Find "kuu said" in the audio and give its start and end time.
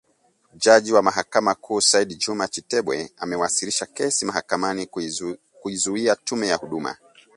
1.55-2.17